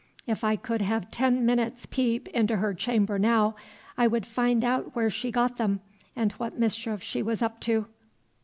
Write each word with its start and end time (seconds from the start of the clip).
If 0.25 0.43
I 0.43 0.55
could 0.55 0.81
have 0.81 1.11
ten 1.11 1.45
minutes' 1.45 1.85
peep 1.85 2.27
into 2.29 2.57
her 2.57 2.73
chamber 2.73 3.19
now, 3.19 3.55
I 3.99 4.07
would 4.07 4.25
find 4.25 4.63
out 4.63 4.95
where 4.95 5.11
she 5.11 5.29
got 5.29 5.57
them, 5.57 5.79
and 6.15 6.31
what 6.31 6.57
mischief 6.57 7.03
she 7.03 7.21
was 7.21 7.43
up 7.43 7.59
to." 7.59 7.85